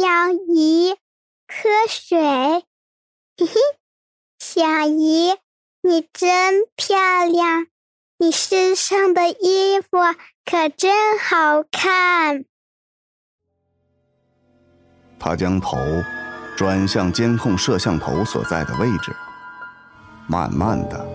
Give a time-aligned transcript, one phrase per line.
[0.00, 0.06] 小
[0.48, 0.92] 姨
[1.46, 2.18] 喝水。
[3.36, 3.54] 嘿嘿，
[4.38, 5.34] 小姨，
[5.82, 7.66] 你真漂亮，
[8.16, 9.98] 你身上的衣服
[10.46, 12.46] 可真好看。
[15.18, 15.76] 他将头
[16.56, 19.14] 转向监控摄像头所在的位置，
[20.26, 21.06] 慢慢的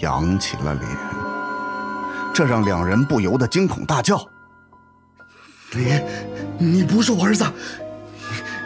[0.00, 4.28] 扬起了脸，这让两人不由得惊恐大叫
[5.72, 6.00] ：“你，
[6.58, 7.44] 你不是我儿子，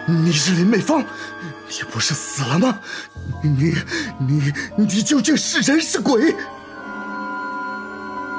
[0.06, 2.78] 你你是林美芳，你不是死了吗？
[3.42, 3.74] 你
[4.18, 6.34] 你你究竟是人是鬼？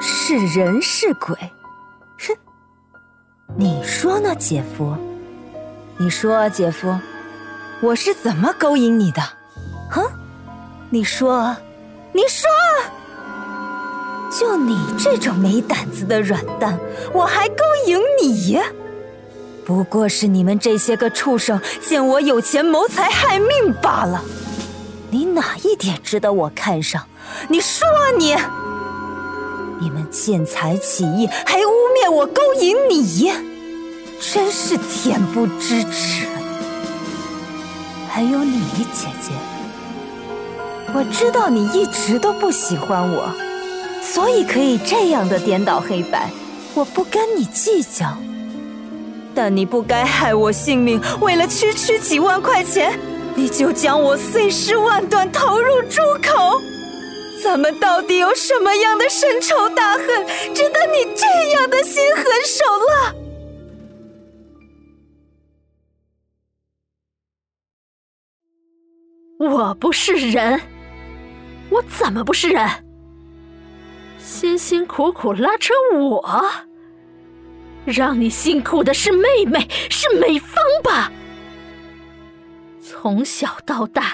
[0.02, 1.36] 是人是鬼？
[2.20, 2.36] 哼！
[3.56, 4.96] 你说呢，姐夫？”
[5.96, 7.00] 你说，姐夫，
[7.80, 9.22] 我是怎么勾引你的？
[9.92, 10.02] 哼，
[10.90, 11.56] 你说，
[12.12, 12.50] 你说，
[15.16, 16.76] 这种没胆子的软蛋，
[17.14, 18.60] 我还勾引你？
[19.64, 24.24] 不过是你们这些个畜生见我有钱谋财害命罢了。
[25.12, 27.04] 你哪一点值得我看上？
[27.48, 27.86] 你说
[28.18, 28.36] 你，
[29.80, 33.32] 你们见财起意，还污蔑我勾引你？
[34.20, 36.26] 真是恬不知耻！
[38.10, 39.32] 还有你，姐姐，
[40.92, 43.32] 我知道你一直都不喜欢我，
[44.04, 46.30] 所以可以这样的颠倒黑白，
[46.76, 48.16] 我不跟你计较。
[49.34, 53.00] 但你不该害我性命，为了区区几万块钱，
[53.34, 56.62] 你就将我碎尸万段，投入猪口。
[57.44, 60.06] 咱们到底有什么样的深仇大恨，
[60.54, 63.16] 值得你这样的心狠手辣？
[69.40, 70.62] 我不是人，
[71.70, 72.83] 我怎么不是人？
[74.24, 76.46] 辛辛苦苦拉扯我，
[77.84, 81.12] 让你辛苦的是妹妹，是美芳吧？
[82.80, 84.14] 从小到大，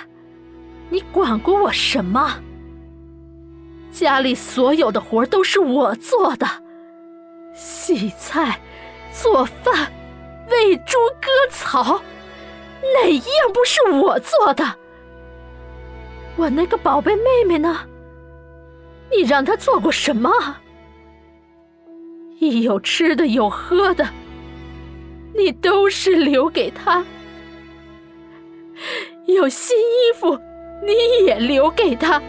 [0.90, 2.42] 你管过我什么？
[3.92, 6.48] 家里所有的活都是我做的，
[7.54, 8.60] 洗菜、
[9.14, 9.92] 做饭、
[10.50, 12.02] 喂猪、割草，
[12.82, 14.76] 哪一样不是我做的？
[16.36, 17.82] 我那个宝贝妹妹呢？
[19.12, 20.32] 你让他做过什么？
[22.40, 24.08] 一有吃的有喝的，
[25.36, 27.04] 你都是留给他；
[29.26, 30.40] 有新衣服，
[30.82, 32.22] 你也留给他。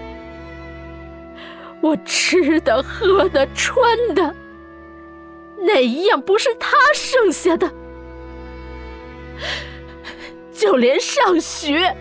[1.80, 4.34] 我吃的、喝的、穿的，
[5.60, 7.70] 哪一样不是他剩下的？
[10.52, 11.96] 就连上学。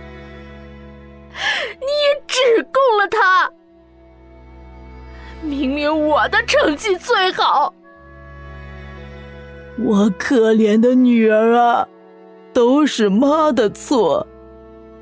[6.08, 7.74] 我的成绩最好。
[9.78, 11.88] 我可怜的女儿啊，
[12.54, 14.26] 都是妈的错，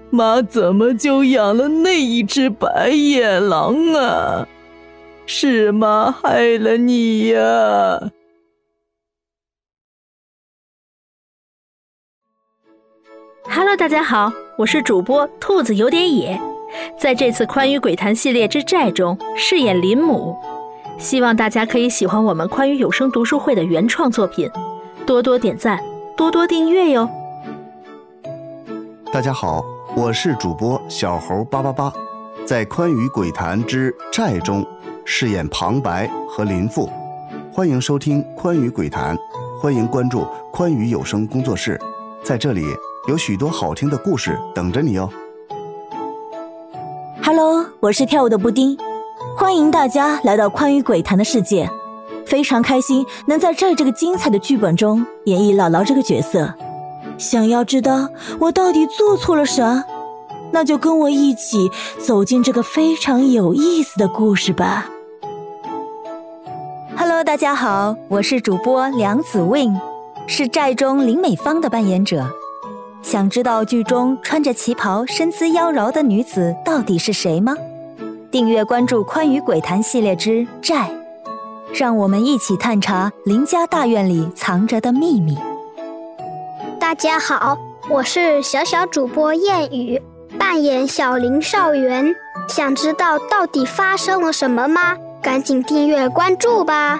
[0.09, 4.47] 妈怎么就养了那一只白眼狼啊？
[5.25, 8.11] 是妈害了你呀
[13.49, 14.31] ！Hello，大家好。
[14.57, 16.39] 我是主播兔子有点野，
[16.97, 20.37] 在这次宽于鬼谈系列之债中饰演林母，
[20.97, 24.49] 希望大家可以喜欢我们宽于有声读书会的原创作品，
[25.05, 25.79] 多多点赞，
[26.15, 27.09] 多多订阅哟。
[29.11, 29.63] 大家好，
[29.95, 31.93] 我是主播小猴八八八，
[32.45, 34.65] 在宽于鬼谈之债中
[35.05, 36.89] 饰演旁白和林父，
[37.51, 39.17] 欢迎收听宽于鬼谈，
[39.61, 41.79] 欢迎关注宽于有声工作室，
[42.23, 42.65] 在这里。
[43.07, 45.09] 有许多好听的故事等着你哦。
[47.23, 48.77] Hello，我是跳舞的布丁，
[49.37, 51.69] 欢迎大家来到宽于鬼谈的世界，
[52.25, 56.51] 非常开心能在这这个精彩的剧本中演绎姥姥这个角色。
[57.19, 58.09] 想要知道
[58.39, 59.85] 我到底做错了啥，
[60.51, 64.89] 那就跟我一起走进这个非常有意思的故事吧。
[66.97, 69.79] Hello，大家好，我是主播梁子 Win，
[70.25, 72.27] 是寨中林美芳的扮演者。
[73.03, 77.55] 想知道剧中穿着旗袍、身姿妖娆的女子到底是谁吗？
[78.29, 80.89] 订阅关注《宽于鬼谈》系列之债，
[81.73, 85.37] 让我们一起探查林家大院里藏着的秘密。
[86.77, 87.57] 大家好，
[87.89, 90.01] 我是小小主播燕语，
[90.37, 92.13] 扮演小林少元。
[92.49, 94.97] 想知道到底发生了什么吗？
[95.21, 96.99] 赶紧订阅关注吧。